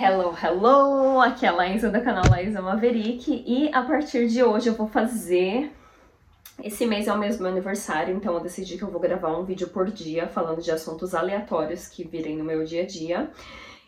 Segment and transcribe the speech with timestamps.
[0.00, 1.20] Hello, hello!
[1.20, 4.86] Aqui é a Laísa do canal Laísa Maverick e a partir de hoje eu vou
[4.86, 5.72] fazer.
[6.62, 9.66] Esse mês é o meu aniversário, então eu decidi que eu vou gravar um vídeo
[9.66, 13.28] por dia falando de assuntos aleatórios que virem no meu dia a dia.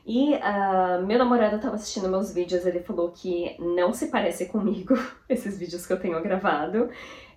[0.07, 4.95] E uh, meu namorado estava assistindo meus vídeos, ele falou que não se parece comigo,
[5.29, 6.89] esses vídeos que eu tenho gravado,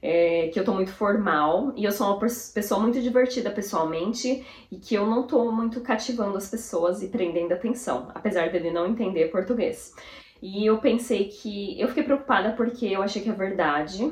[0.02, 4.78] é, que eu tô muito formal, e eu sou uma pessoa muito divertida pessoalmente, e
[4.78, 9.32] que eu não tô muito cativando as pessoas e prendendo atenção, apesar dele não entender
[9.32, 9.94] português.
[10.42, 11.80] E eu pensei que.
[11.80, 14.12] Eu fiquei preocupada porque eu achei que é verdade,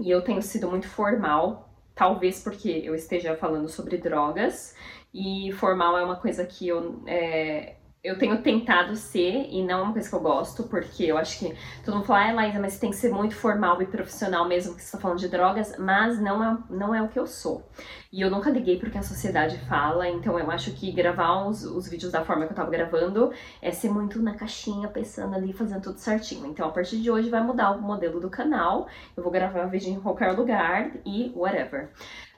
[0.00, 4.74] e eu tenho sido muito formal, talvez porque eu esteja falando sobre drogas,
[5.12, 9.82] e formal é uma coisa que eu, é, eu tenho tentado ser e não é
[9.82, 12.74] uma coisa que eu gosto, porque eu acho que todo mundo fala, ah, Laísa, mas
[12.74, 15.74] você tem que ser muito formal e profissional mesmo que você está falando de drogas,
[15.78, 17.66] mas não é, não é o que eu sou.
[18.12, 21.88] E eu nunca liguei porque a sociedade fala, então eu acho que gravar os, os
[21.88, 23.32] vídeos da forma que eu tava gravando
[23.62, 26.46] é ser muito na caixinha, pensando ali, fazendo tudo certinho.
[26.46, 29.90] Então a partir de hoje vai mudar o modelo do canal, eu vou gravar vídeo
[29.90, 31.88] em qualquer lugar e whatever.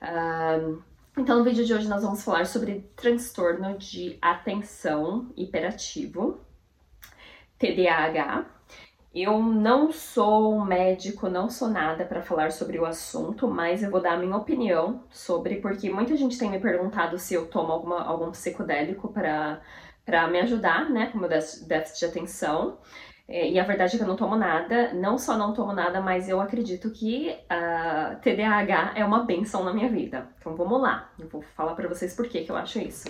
[0.01, 6.41] Um, então, no vídeo de hoje nós vamos falar sobre transtorno de atenção hiperativo,
[7.59, 8.45] TDAH.
[9.15, 14.03] Eu não sou médico, não sou nada para falar sobre o assunto, mas eu vou
[14.03, 18.03] dar a minha opinião sobre, porque muita gente tem me perguntado se eu tomo alguma,
[18.05, 22.79] algum psicodélico para me ajudar, né, com meu déficit de atenção.
[23.29, 26.01] É, e a verdade é que eu não tomo nada, não só não tomo nada,
[26.01, 30.29] mas eu acredito que a TDAH é uma benção na minha vida.
[30.39, 33.09] Então vamos lá, eu vou falar para vocês por que, que eu acho isso.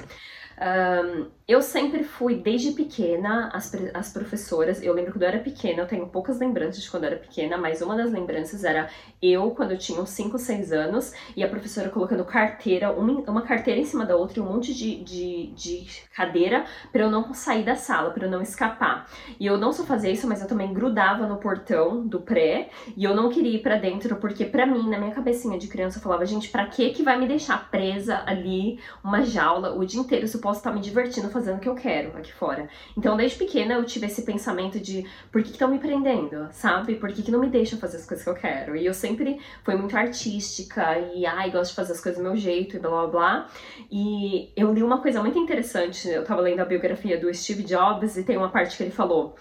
[0.58, 4.82] Um, eu sempre fui, desde pequena, as, as professoras.
[4.82, 7.56] Eu lembro quando eu era pequena, eu tenho poucas lembranças de quando eu era pequena,
[7.56, 8.88] mas uma das lembranças era
[9.22, 13.42] eu, quando eu tinha uns 5, 6 anos, e a professora colocando carteira, uma, uma
[13.42, 17.32] carteira em cima da outra e um monte de, de, de cadeira para eu não
[17.32, 19.08] sair da sala, para eu não escapar.
[19.38, 23.04] E eu não só fazia isso, mas eu também grudava no portão do pré, e
[23.04, 26.02] eu não queria ir para dentro, porque para mim, na minha cabecinha de criança, eu
[26.02, 30.26] falava, gente, pra que que vai me deixar presa ali, uma jaula, o dia inteiro?
[30.46, 32.68] Posso estar me divertindo fazendo o que eu quero aqui fora.
[32.96, 36.94] Então, desde pequena, eu tive esse pensamento de por que estão me prendendo, sabe?
[36.94, 38.76] Por que, que não me deixam fazer as coisas que eu quero?
[38.76, 42.36] E eu sempre fui muito artística e, ai, gosto de fazer as coisas do meu
[42.36, 43.48] jeito e blá blá blá.
[43.90, 48.16] E eu li uma coisa muito interessante, eu tava lendo a biografia do Steve Jobs
[48.16, 49.34] e tem uma parte que ele falou.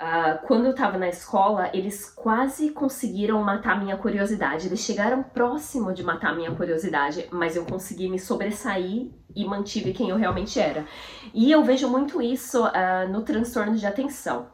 [0.00, 4.68] Uh, quando eu tava na escola, eles quase conseguiram matar minha curiosidade.
[4.68, 10.10] Eles chegaram próximo de matar minha curiosidade, mas eu consegui me sobressair e mantive quem
[10.10, 10.86] eu realmente era.
[11.34, 14.46] E eu vejo muito isso uh, no transtorno de atenção.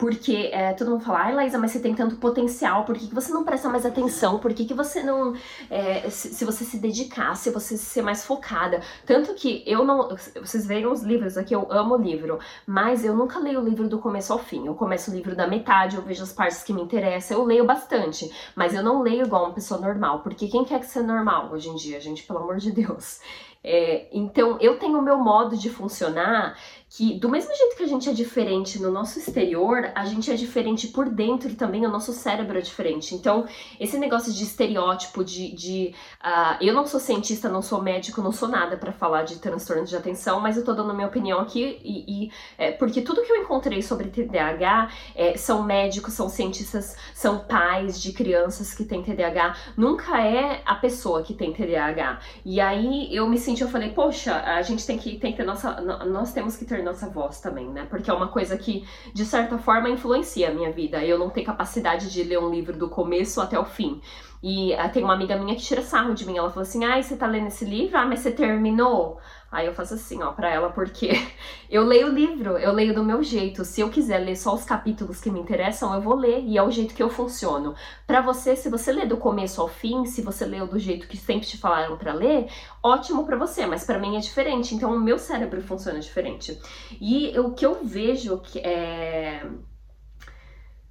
[0.00, 3.14] Porque é, todo mundo fala, ai Laísa, mas você tem tanto potencial, por que, que
[3.14, 4.38] você não presta mais atenção?
[4.38, 5.34] Por que, que você não.
[5.68, 8.80] É, se, se, você se dedicar, se você ser mais focada.
[9.04, 10.08] Tanto que eu não.
[10.40, 13.98] Vocês veem os livros aqui, eu amo livro, mas eu nunca leio o livro do
[13.98, 14.66] começo ao fim.
[14.66, 17.66] Eu começo o livro da metade, eu vejo as partes que me interessam, eu leio
[17.66, 21.50] bastante, mas eu não leio igual uma pessoa normal, porque quem quer que ser normal
[21.52, 23.20] hoje em dia, gente, pelo amor de Deus?
[23.62, 26.56] É, então, eu tenho o meu modo de funcionar
[26.90, 30.34] que, do mesmo jeito que a gente é diferente no nosso exterior, a gente é
[30.34, 33.14] diferente por dentro também, o nosso cérebro é diferente.
[33.14, 33.46] Então,
[33.78, 35.54] esse negócio de estereótipo, de.
[35.54, 39.38] de uh, eu não sou cientista, não sou médico, não sou nada para falar de
[39.38, 43.22] transtorno de atenção, mas eu tô dando minha opinião aqui, e, e é, porque tudo
[43.22, 48.84] que eu encontrei sobre TDAH é, são médicos, são cientistas, são pais de crianças que
[48.84, 52.18] têm TDAH, nunca é a pessoa que tem TDAH.
[52.44, 55.44] E aí eu me senti, eu falei, poxa, a gente tem que, tem que ter
[55.44, 55.80] nossa.
[55.80, 57.86] Nós temos que ter nossa voz também, né?
[57.88, 61.04] Porque é uma coisa que, de certa forma, influencia a minha vida.
[61.04, 64.00] Eu não tenho capacidade de ler um livro do começo até o fim.
[64.42, 66.38] E uh, tem uma amiga minha que tira sarro de mim.
[66.38, 67.98] Ela falou assim: ai, você tá lendo esse livro?
[67.98, 69.18] Ah, mas você terminou?
[69.50, 71.10] Aí eu faço assim, ó, pra ela, porque
[71.68, 73.64] eu leio o livro, eu leio do meu jeito.
[73.64, 76.62] Se eu quiser ler só os capítulos que me interessam, eu vou ler, e é
[76.62, 77.74] o jeito que eu funciono.
[78.06, 81.16] Para você, se você lê do começo ao fim, se você leu do jeito que
[81.16, 82.48] sempre te falaram para ler,
[82.80, 84.74] ótimo para você, mas para mim é diferente.
[84.74, 86.56] Então o meu cérebro funciona diferente.
[87.00, 89.44] E o que eu vejo que é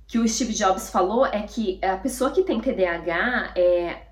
[0.06, 4.09] que o Steve Jobs falou é que a pessoa que tem TDAH é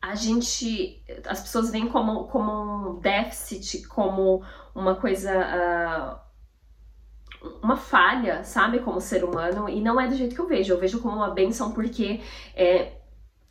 [0.00, 5.32] a gente, as pessoas veem como, como um déficit, como uma coisa,
[7.42, 10.72] uh, uma falha, sabe, como ser humano, e não é do jeito que eu vejo,
[10.72, 12.20] eu vejo como uma benção porque
[12.54, 12.92] é,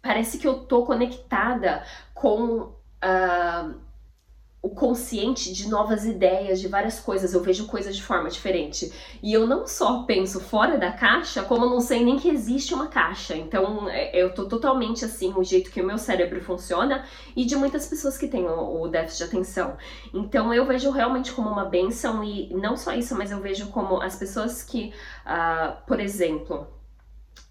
[0.02, 1.84] parece que eu tô conectada
[2.14, 2.62] com
[3.04, 3.87] uh,
[4.68, 8.92] o consciente de novas ideias, de várias coisas, eu vejo coisas de forma diferente.
[9.24, 12.74] E eu não só penso fora da caixa, como eu não sei nem que existe
[12.74, 13.34] uma caixa.
[13.34, 17.56] Então é, eu tô totalmente assim, o jeito que o meu cérebro funciona e de
[17.56, 19.78] muitas pessoas que têm o, déficit de atenção.
[20.14, 24.02] Então eu vejo realmente como uma benção e não só isso, mas eu vejo como
[24.02, 24.92] as pessoas que,
[25.26, 26.68] uh, por exemplo,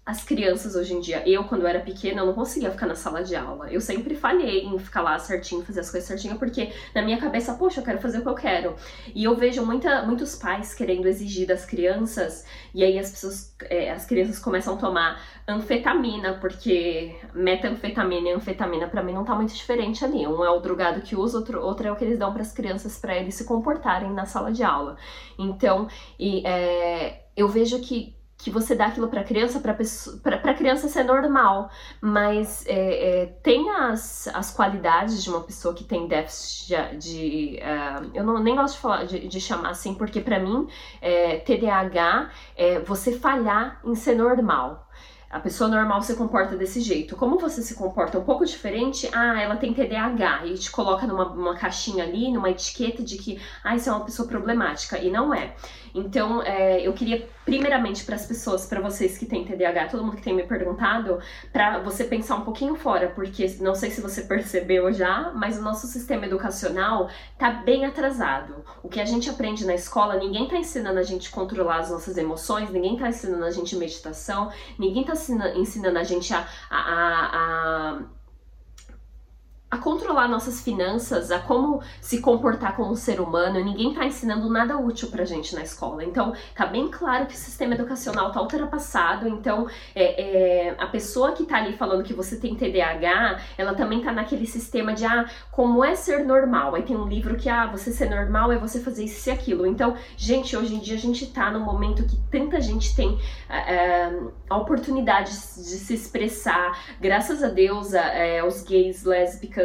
[0.07, 1.21] as crianças hoje em dia.
[1.27, 3.69] Eu, quando era pequena, eu não conseguia ficar na sala de aula.
[3.69, 7.53] Eu sempre falhei em ficar lá certinho, fazer as coisas certinho, porque na minha cabeça,
[7.55, 8.75] poxa, eu quero fazer o que eu quero.
[9.13, 13.91] E eu vejo muita, muitos pais querendo exigir das crianças, e aí as pessoas, é,
[13.91, 19.53] as crianças começam a tomar anfetamina, porque metanfetamina e anfetamina para mim não tá muito
[19.53, 20.25] diferente ali.
[20.25, 22.53] Um é o drogado que usa, outro, outro é o que eles dão para as
[22.53, 24.95] crianças para eles se comportarem na sala de aula.
[25.37, 31.03] Então, e, é, eu vejo que que você dá aquilo para criança, para criança ser
[31.03, 31.69] normal,
[31.99, 36.97] mas é, é, tem as, as qualidades de uma pessoa que tem déficit de.
[36.97, 40.67] de uh, eu não, nem gosto de, falar, de, de chamar assim, porque para mim,
[41.01, 44.87] é, TDAH é você falhar em ser normal.
[45.29, 47.15] A pessoa normal se comporta desse jeito.
[47.15, 51.53] Como você se comporta um pouco diferente, ah, ela tem TDAH e te coloca numa
[51.55, 54.97] caixinha ali, numa etiqueta de que, ah, isso é uma pessoa problemática.
[54.97, 55.53] E não é.
[55.93, 60.17] Então, é, eu queria, primeiramente, para as pessoas, para vocês que têm TDAH, todo mundo
[60.17, 61.17] que tem me perguntado,
[61.53, 65.61] para você pensar um pouquinho fora, porque não sei se você percebeu já, mas o
[65.61, 68.65] nosso sistema educacional tá bem atrasado.
[68.83, 72.17] O que a gente aprende na escola, ninguém tá ensinando a gente controlar as nossas
[72.17, 75.13] emoções, ninguém tá ensinando a gente meditação, ninguém tá
[75.55, 77.37] ensinando a gente a, a, a,
[77.93, 77.99] a
[79.69, 83.63] a controlar nossas finanças, a como se comportar como um ser humano.
[83.63, 86.05] Ninguém está ensinando nada útil pra gente na escola.
[86.05, 89.27] Então, tá bem claro que o sistema educacional tá ultrapassado.
[89.27, 94.01] Então, é, é, a pessoa que tá ali falando que você tem TDAH, ela também
[94.01, 96.73] tá naquele sistema de, ah, como é ser normal?
[96.73, 99.65] Aí tem um livro que, ah, você ser normal é você fazer isso e aquilo.
[99.65, 103.19] Então, gente, hoje em dia a gente tá num momento que tanta gente tem
[103.49, 104.11] é,
[104.49, 106.79] a oportunidade de se expressar.
[107.01, 109.57] Graças a Deus, é, os gays, lésbicas,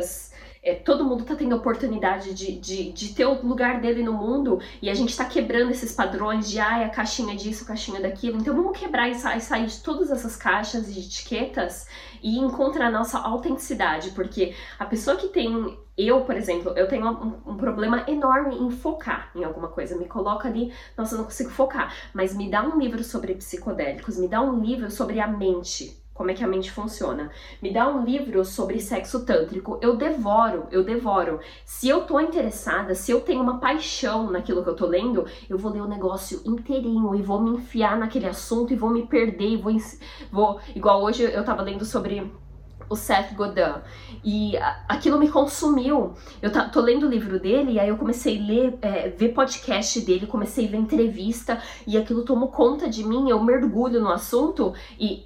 [0.62, 4.60] é, todo mundo tá tendo oportunidade de, de, de ter o lugar dele no mundo
[4.80, 8.38] e a gente tá quebrando esses padrões de ai, a caixinha disso, a caixinha daquilo.
[8.38, 11.88] Então vamos quebrar e sair, sair de todas essas caixas de etiquetas
[12.22, 17.06] e encontrar a nossa autenticidade, porque a pessoa que tem eu, por exemplo, eu tenho
[17.06, 19.94] um, um, problema enorme em focar em alguma coisa.
[19.94, 21.94] Me coloca ali, nossa, eu não consigo focar.
[22.14, 26.30] Mas me dá um livro sobre psicodélicos, me dá um livro sobre a mente, como
[26.30, 27.30] é que a mente funciona.
[27.60, 31.40] Me dá um livro sobre sexo tântrico, eu devoro, eu devoro.
[31.64, 35.58] Se eu tô interessada, se eu tenho uma paixão naquilo que eu tô lendo, eu
[35.58, 39.48] vou ler o negócio inteirinho e vou me enfiar naquele assunto e vou me perder
[39.48, 39.72] e vou,
[40.30, 42.30] vou igual hoje eu tava lendo sobre
[42.92, 43.80] o Seth Godin.
[44.22, 44.52] E
[44.88, 46.12] aquilo me consumiu.
[46.40, 50.00] Eu tô lendo o livro dele e aí eu comecei a ler, é, ver podcast
[50.02, 53.30] dele, comecei a ver entrevista e aquilo tomou conta de mim.
[53.30, 55.24] Eu mergulho no assunto e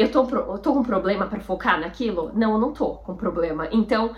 [0.00, 2.30] eu tô, eu tô com problema para focar naquilo?
[2.34, 3.68] Não, eu não tô com problema.
[3.70, 4.14] Então,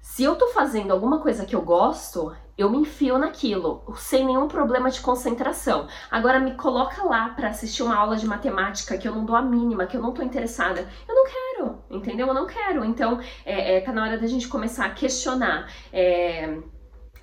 [0.00, 4.48] se eu tô fazendo alguma coisa que eu gosto, eu me enfio naquilo, sem nenhum
[4.48, 5.86] problema de concentração.
[6.10, 9.42] Agora me coloca lá para assistir uma aula de matemática que eu não dou a
[9.42, 10.88] mínima, que eu não tô interessada.
[11.08, 12.26] Eu não quero, entendeu?
[12.26, 12.84] Eu não quero.
[12.84, 15.72] Então, é, é, tá na hora da gente começar a questionar.
[15.92, 16.58] É,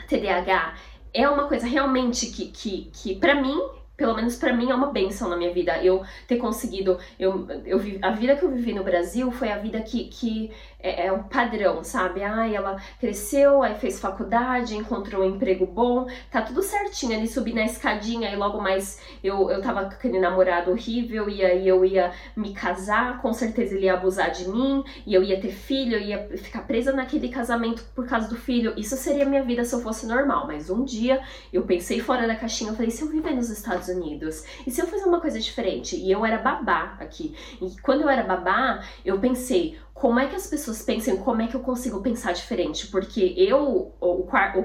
[0.08, 0.76] TDAH
[1.14, 3.60] é uma coisa realmente que, que, que para mim,
[4.00, 5.84] pelo menos para mim é uma benção na minha vida.
[5.84, 9.82] Eu ter conseguido, eu, eu a vida que eu vivi no Brasil foi a vida
[9.82, 12.24] que, que é, é um padrão, sabe?
[12.24, 17.54] Ai, ela cresceu, aí fez faculdade, encontrou um emprego bom, tá tudo certinho ali, subi
[17.54, 21.84] na escadinha e logo mais eu, eu tava com aquele namorado horrível e aí eu
[21.84, 25.98] ia me casar, com certeza ele ia abusar de mim e eu ia ter filho,
[25.98, 28.74] eu ia ficar presa naquele casamento por causa do filho.
[28.78, 32.36] Isso seria minha vida se eu fosse normal, mas um dia eu pensei fora da
[32.36, 35.40] caixinha, eu falei, se eu viver nos Estados Unidos, e se eu fazer uma coisa
[35.40, 35.96] diferente?
[35.96, 37.36] E eu era babá aqui.
[37.62, 41.48] E quando eu era babá, eu pensei, como é que as pessoas pensam, como é
[41.48, 42.88] que eu consigo pensar diferente?
[42.88, 44.64] Porque eu, o, o cargo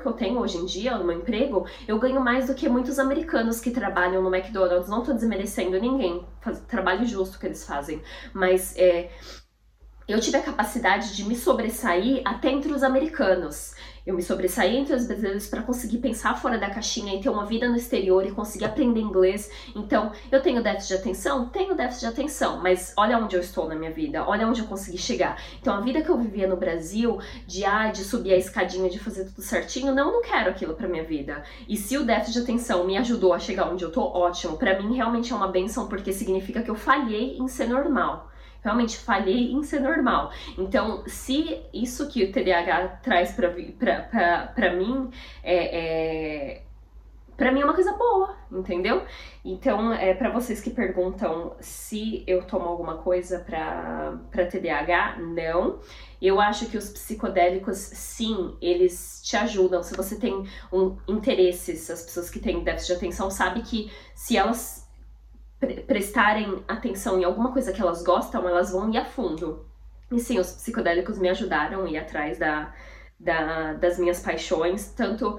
[0.00, 2.96] que eu tenho hoje em dia, no meu emprego, eu ganho mais do que muitos
[3.00, 4.88] americanos que trabalham no McDonald's.
[4.88, 8.00] Não tô desmerecendo ninguém, faz, trabalho justo que eles fazem,
[8.32, 9.10] mas é,
[10.12, 13.74] eu tive a capacidade de me sobressair até entre os americanos.
[14.06, 17.44] Eu me sobressaí entre os brasileiros para conseguir pensar fora da caixinha e ter uma
[17.44, 19.50] vida no exterior e conseguir aprender inglês.
[19.76, 21.48] Então, eu tenho déficit de atenção?
[21.50, 24.66] Tenho déficit de atenção, mas olha onde eu estou na minha vida, olha onde eu
[24.66, 25.40] consegui chegar.
[25.60, 28.98] Então, a vida que eu vivia no Brasil, de ah, de subir a escadinha, de
[28.98, 31.44] fazer tudo certinho, não, eu não quero aquilo para minha vida.
[31.68, 34.56] E se o déficit de atenção me ajudou a chegar onde eu tô, ótimo.
[34.56, 38.29] Para mim realmente é uma benção porque significa que eu falhei em ser normal.
[38.62, 40.30] Realmente falhei em ser normal.
[40.58, 43.50] Então, se isso que o TDAH traz para
[44.72, 45.10] mim
[45.42, 46.62] é, é
[47.40, 49.02] para mim é uma coisa boa, entendeu?
[49.42, 55.80] Então, é para vocês que perguntam se eu tomo alguma coisa para TDAH, não.
[56.20, 59.82] Eu acho que os psicodélicos, sim, eles te ajudam.
[59.82, 64.36] Se você tem um interesses, as pessoas que têm déficit de atenção sabem que se
[64.36, 64.86] elas
[65.86, 69.66] prestarem atenção em alguma coisa que elas gostam, elas vão ir a fundo.
[70.10, 72.72] E sim, os psicodélicos me ajudaram a ir atrás da,
[73.18, 75.38] da, das minhas paixões, tanto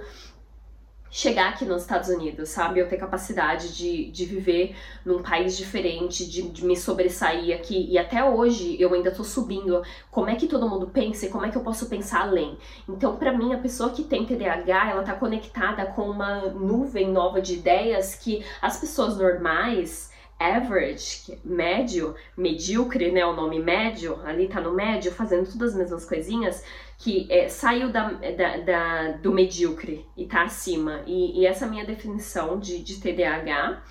[1.11, 2.79] chegar aqui nos Estados Unidos, sabe?
[2.79, 4.73] Eu ter capacidade de, de viver
[5.05, 7.85] num país diferente, de, de, me sobressair aqui.
[7.89, 11.45] E até hoje eu ainda tô subindo como é que todo mundo pensa e como
[11.45, 12.57] é que eu posso pensar além.
[12.87, 17.41] Então, para mim, a pessoa que tem TDAH, ela tá conectada com uma nuvem nova
[17.41, 20.10] de ideias que as pessoas normais
[20.41, 26.05] average, médio, medíocre, né, o nome médio, ali tá no médio, fazendo todas as mesmas
[26.05, 26.63] coisinhas,
[26.97, 31.01] que é, saiu da, da, da, do medíocre e tá acima.
[31.05, 33.83] E, e essa é minha definição de, de TDAH.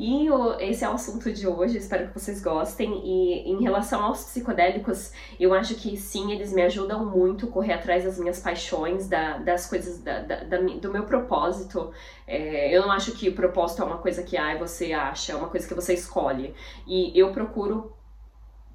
[0.00, 0.28] E
[0.60, 2.90] esse é o assunto de hoje, espero que vocês gostem.
[3.04, 7.74] E em relação aos psicodélicos, eu acho que sim, eles me ajudam muito a correr
[7.74, 11.92] atrás das minhas paixões, da, das coisas, da, da, do meu propósito.
[12.26, 15.36] É, eu não acho que o propósito é uma coisa que ah, você acha, é
[15.36, 16.54] uma coisa que você escolhe.
[16.86, 17.92] E eu procuro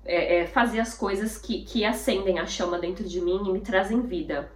[0.05, 3.62] é, é, fazer as coisas que, que acendem a chama dentro de mim e me
[3.62, 4.51] trazem vida.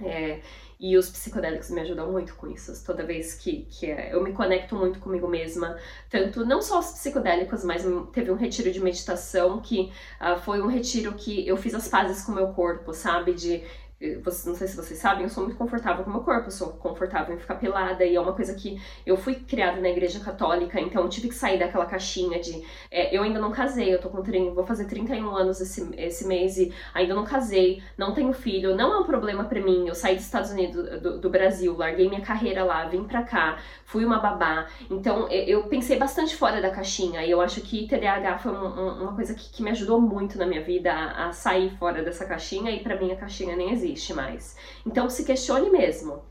[0.00, 0.40] É,
[0.80, 2.72] e os psicodélicos me ajudam muito com isso.
[2.84, 5.76] Toda vez que, que é, eu me conecto muito comigo mesma,
[6.08, 7.82] tanto não só os psicodélicos, mas
[8.12, 12.22] teve um retiro de meditação que uh, foi um retiro que eu fiz as pazes
[12.22, 13.34] com o meu corpo, sabe?
[13.34, 13.64] De
[14.00, 16.68] não sei se vocês sabem, eu sou muito confortável com o meu corpo, eu sou
[16.68, 20.80] confortável em ficar pelada, e é uma coisa que eu fui criada na igreja católica,
[20.80, 22.64] então tive que sair daquela caixinha de.
[22.92, 26.26] É, eu ainda não casei, eu tô com 30, vou fazer 31 anos esse, esse
[26.28, 29.88] mês e ainda não casei, não tenho filho, não é um problema para mim.
[29.88, 33.58] Eu saí dos Estados Unidos, do, do, Brasil, larguei minha carreira lá, vim pra cá,
[33.84, 38.38] fui uma babá, então eu pensei bastante fora da caixinha, e eu acho que TDAH
[38.38, 41.32] foi um, um, uma coisa que, que, me ajudou muito na minha vida a, a
[41.32, 44.56] sair fora dessa caixinha, e para mim a caixinha nem existe existe mais.
[44.86, 46.22] Então se questione mesmo.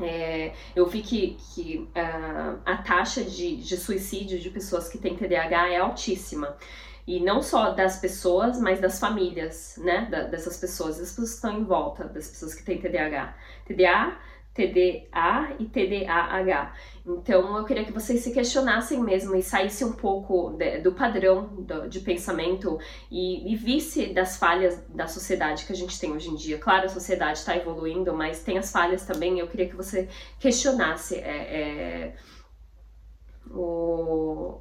[0.00, 5.16] É, eu vi que, que uh, a taxa de, de suicídio de pessoas que têm
[5.16, 6.56] TDAH é altíssima.
[7.06, 10.06] E não só das pessoas, mas das famílias, né?
[10.30, 13.34] Dessas pessoas, das pessoas que estão em volta, das pessoas que têm TDAH.
[13.64, 14.18] TDA
[14.58, 16.74] TDA e TDAH.
[17.06, 21.46] Então eu queria que vocês se questionassem mesmo e saíssem um pouco de, do padrão
[21.46, 22.76] do, de pensamento
[23.08, 26.58] e, e visse das falhas da sociedade que a gente tem hoje em dia.
[26.58, 29.38] Claro, a sociedade está evoluindo, mas tem as falhas também.
[29.38, 30.08] Eu queria que você
[30.40, 32.16] questionasse é, é,
[33.50, 34.60] o,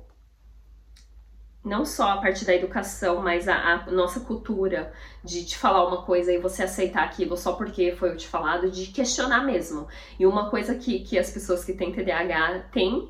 [1.68, 4.92] não só a parte da educação, mas a, a, nossa cultura
[5.24, 8.88] de te falar uma coisa e você aceitar aquilo só porque foi te falado, de
[8.88, 9.88] questionar mesmo.
[10.18, 13.10] E uma coisa que, que as pessoas que têm TDAH têm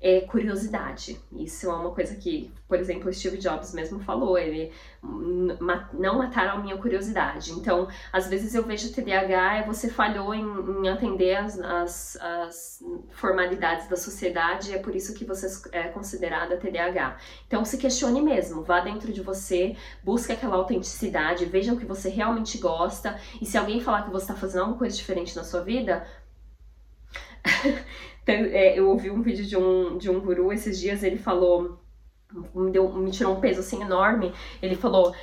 [0.00, 1.20] é curiosidade.
[1.32, 6.58] Isso é uma coisa que, por exemplo, Steve Jobs mesmo falou, ele não mataram a
[6.58, 7.52] minha curiosidade.
[7.52, 10.44] Então, às vezes eu vejo TDAH e você falhou em,
[10.82, 15.84] em atender as, as, as, formalidades da sociedade e é por isso que você é
[15.88, 17.16] considerada TDAH.
[17.46, 22.08] Então, se questione mesmo, vá dentro de você, busque aquela autenticidade, veja o que você
[22.08, 25.60] realmente gosta e se alguém falar que você está fazendo alguma coisa diferente na sua
[25.60, 26.06] vida,
[28.30, 31.78] eu ouvi um vídeo de um, de um guru esses dias, ele falou,
[32.54, 34.32] me, deu, me tirou um peso assim enorme,
[34.62, 35.14] ele falou,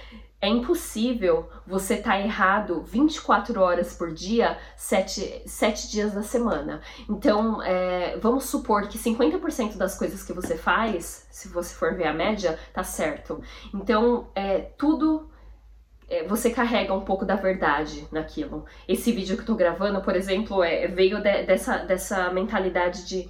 [0.42, 6.82] é impossível você estar tá errado 24 horas por dia, 7, 7 dias da semana.
[7.10, 12.08] Então, é, vamos supor que 50% das coisas que você faz, se você for ver
[12.08, 13.42] a média, tá certo.
[13.74, 15.35] Então, é, tudo é,
[16.28, 18.66] você carrega um pouco da verdade naquilo.
[18.88, 23.30] Esse vídeo que eu tô gravando, por exemplo, é, veio de, dessa, dessa mentalidade de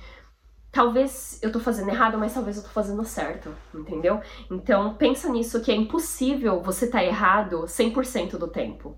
[0.72, 4.20] talvez eu tô fazendo errado, mas talvez eu tô fazendo certo, entendeu?
[4.52, 8.98] Então pensa nisso que é impossível você tá errado 100% do tempo.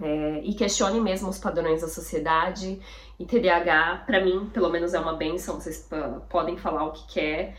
[0.00, 2.80] É, e questione mesmo os padrões da sociedade.
[3.18, 5.88] E TDAH, para mim, pelo menos é uma benção, vocês
[6.28, 7.54] podem falar o que quer é,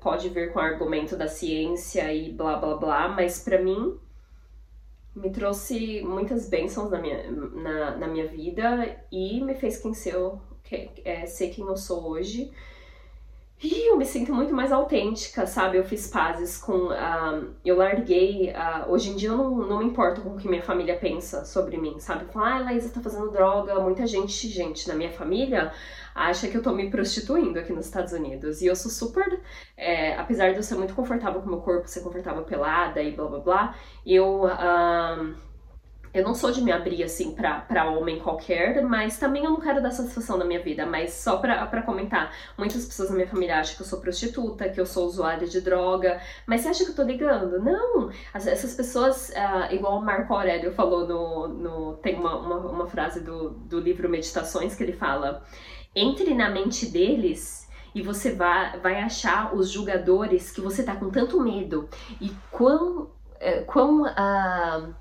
[0.00, 3.98] pode vir com argumento da ciência e blá blá blá, mas para mim
[5.16, 10.14] me trouxe muitas bênçãos na minha, na, na minha vida e me fez quem ser,
[10.62, 12.52] que, é, ser quem eu sou hoje.
[13.62, 15.78] E eu me sinto muito mais autêntica, sabe?
[15.78, 16.88] Eu fiz pazes com.
[16.88, 18.50] Uh, eu larguei.
[18.50, 21.42] Uh, hoje em dia eu não, não me importo com o que minha família pensa
[21.46, 22.30] sobre mim, sabe?
[22.30, 23.80] Falar, ah, Laísa tá fazendo droga.
[23.80, 25.72] Muita gente, gente, na minha família
[26.16, 28.62] acha que eu tô me prostituindo aqui nos Estados Unidos.
[28.62, 29.38] E eu sou super.
[29.76, 33.12] É, apesar de eu ser muito confortável com o meu corpo, ser confortável pelada e
[33.12, 34.44] blá blá blá, eu.
[34.44, 35.46] Uh,
[36.14, 39.60] eu não sou de me abrir assim pra, pra homem qualquer, mas também eu não
[39.60, 40.86] quero dar satisfação na minha vida.
[40.86, 44.66] Mas só pra, pra comentar, muitas pessoas na minha família acham que eu sou prostituta,
[44.70, 46.18] que eu sou usuária de droga.
[46.46, 47.60] Mas você acha que eu tô ligando?
[47.60, 48.10] Não!
[48.32, 51.48] essas pessoas, uh, igual o Marco Aurélio falou no.
[51.48, 55.44] no tem uma, uma, uma frase do, do livro Meditações que ele fala:
[55.96, 61.10] entre na mente deles e você vai, vai achar os julgadores que você tá com
[61.10, 61.88] tanto medo
[62.20, 63.10] e quão.
[63.40, 64.94] Eh, quão uh,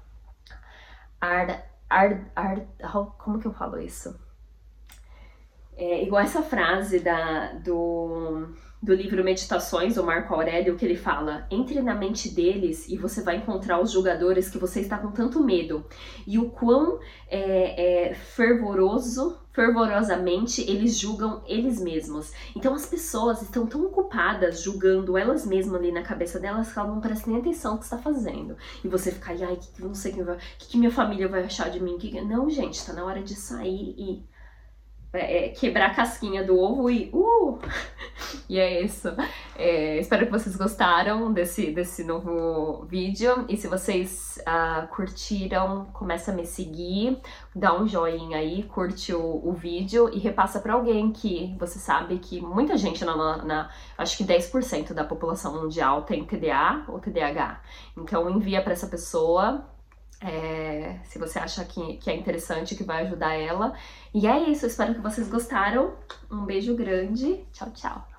[1.20, 2.66] ar, ar, ar,
[3.18, 4.18] como que eu falo isso?
[5.76, 8.48] É igual essa frase da, do,
[8.86, 13.22] do livro Meditações, do Marco Aurélio, que ele fala: entre na mente deles e você
[13.22, 15.84] vai encontrar os julgadores que você está com tanto medo.
[16.28, 22.32] E o quão é, é, fervoroso, fervorosamente eles julgam eles mesmos.
[22.56, 26.92] Então as pessoas estão tão ocupadas julgando elas mesmas ali na cabeça delas que elas
[26.92, 28.56] não prestam nem atenção no que está fazendo.
[28.84, 31.72] E você fica, ai, que, que não sei o que, que, minha família vai achar
[31.72, 31.98] de mim.
[31.98, 34.35] Que, não, gente, está na hora de sair e
[35.16, 37.60] é, quebrar a casquinha do ovo e uh!
[38.48, 39.10] E é isso.
[39.56, 43.46] É, espero que vocês gostaram desse, desse novo vídeo.
[43.50, 47.20] E se vocês uh, curtiram, começa a me seguir,
[47.56, 52.20] dá um joinha aí, curte o, o vídeo e repassa para alguém que você sabe
[52.20, 57.62] que muita gente, na, na acho que 10% da população mundial tem TDA ou TDAH.
[57.98, 59.66] Então envia para essa pessoa
[60.26, 63.74] é, se você acha que, que é interessante, que vai ajudar ela.
[64.14, 65.94] E é isso, espero que vocês gostaram.
[66.32, 67.46] Um beijo grande.
[67.54, 68.15] Tchau, tchau.